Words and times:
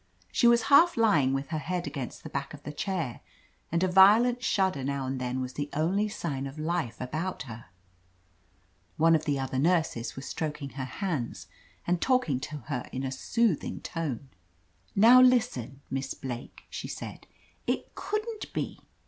She 0.31 0.47
was 0.47 0.63
half 0.63 0.97
lying, 0.97 1.31
with 1.31 1.49
her 1.49 1.59
head 1.59 1.85
against 1.85 2.23
the 2.23 2.29
back 2.31 2.55
of 2.55 2.63
the 2.63 2.71
chair, 2.73 3.19
and 3.71 3.83
a 3.83 3.87
violent 3.87 4.43
shudder 4.43 4.83
now 4.83 5.05
and 5.05 5.21
then 5.21 5.41
was 5.41 5.53
the 5.53 5.69
only 5.73 6.07
sign 6.09 6.47
of 6.47 6.57
life 6.57 6.99
about 6.99 7.43
her. 7.43 7.65
One 8.97 9.13
of 9.13 9.25
the 9.25 9.37
other 9.37 9.59
nurses 9.59 10.15
was 10.15 10.25
stroking 10.25 10.71
her 10.71 10.85
hands 10.85 11.45
and 11.85 12.01
talk 12.01 12.27
ing 12.27 12.39
to 12.49 12.63
her 12.65 12.89
in 12.91 13.03
a 13.03 13.11
soothing 13.11 13.79
tone. 13.81 14.29
"Now 14.95 15.21
listen, 15.21 15.81
Miss 15.91 16.15
Blake,'' 16.15 16.65
she 16.71 16.87
said. 16.87 17.27
"It 17.67 17.93
couldn't 17.93 18.51
be. 18.53 18.79